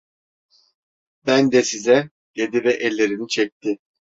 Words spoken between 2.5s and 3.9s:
ve ellerini çekti.